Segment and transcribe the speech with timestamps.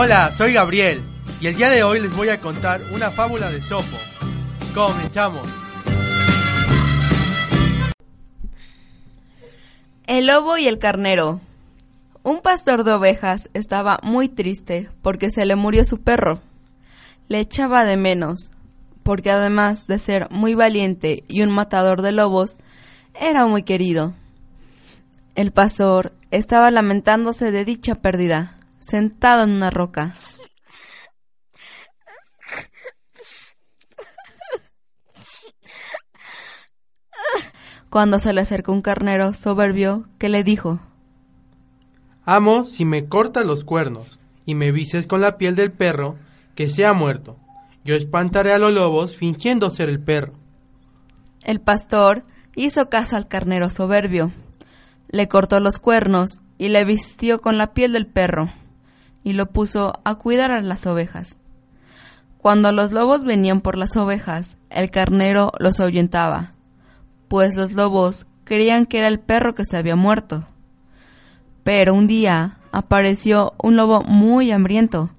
[0.00, 1.02] Hola, soy Gabriel
[1.40, 3.96] y el día de hoy les voy a contar una fábula de Sopo.
[4.72, 5.42] Comenzamos.
[10.06, 11.40] El lobo y el carnero.
[12.22, 16.40] Un pastor de ovejas estaba muy triste porque se le murió su perro.
[17.26, 18.52] Le echaba de menos,
[19.02, 22.56] porque además de ser muy valiente y un matador de lobos,
[23.20, 24.14] era muy querido.
[25.34, 28.57] El pastor estaba lamentándose de dicha pérdida,
[28.88, 30.14] sentado en una roca.
[37.90, 40.80] Cuando se le acercó un carnero soberbio que le dijo,
[42.24, 46.16] Amo si me cortas los cuernos y me vises con la piel del perro
[46.54, 47.38] que se ha muerto.
[47.84, 50.32] Yo espantaré a los lobos fingiendo ser el perro.
[51.42, 52.24] El pastor
[52.54, 54.32] hizo caso al carnero soberbio,
[55.08, 58.50] le cortó los cuernos y le vistió con la piel del perro,
[59.24, 61.36] y lo puso a cuidar a las ovejas.
[62.38, 66.52] Cuando los lobos venían por las ovejas, el carnero los ahuyentaba,
[67.28, 70.46] pues los lobos creían que era el perro que se había muerto.
[71.64, 75.10] Pero un día apareció un lobo muy hambriento.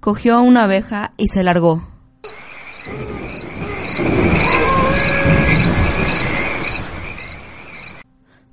[0.00, 1.86] Cogió una abeja y se largó.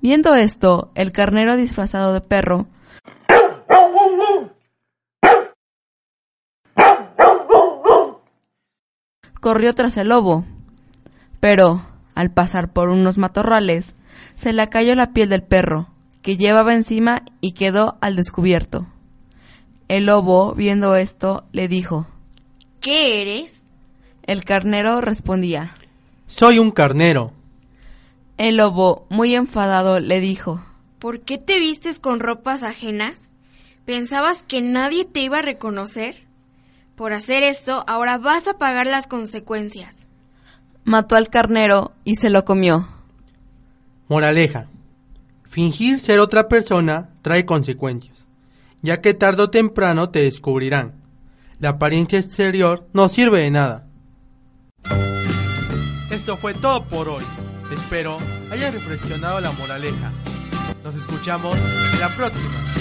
[0.00, 2.66] Viendo esto, el carnero disfrazado de perro
[9.40, 10.44] corrió tras el lobo.
[11.40, 11.82] Pero,
[12.14, 13.94] al pasar por unos matorrales,
[14.34, 15.88] se le cayó la piel del perro,
[16.22, 18.86] que llevaba encima y quedó al descubierto.
[19.88, 22.06] El lobo, viendo esto, le dijo,
[22.80, 23.66] ¿Qué eres?
[24.22, 25.74] El carnero respondía,
[26.26, 27.32] Soy un carnero.
[28.36, 30.62] El lobo, muy enfadado, le dijo,
[30.98, 33.32] ¿Por qué te vistes con ropas ajenas?
[33.84, 36.29] ¿Pensabas que nadie te iba a reconocer?
[37.00, 40.10] Por hacer esto, ahora vas a pagar las consecuencias.
[40.84, 42.86] Mató al carnero y se lo comió.
[44.06, 44.66] Moraleja.
[45.48, 48.26] Fingir ser otra persona trae consecuencias,
[48.82, 50.92] ya que tarde o temprano te descubrirán.
[51.58, 53.86] La apariencia exterior no sirve de nada.
[56.10, 57.24] Esto fue todo por hoy.
[57.72, 58.18] Espero
[58.50, 60.12] haya reflexionado la moraleja.
[60.84, 61.56] Nos escuchamos
[61.98, 62.79] la próxima.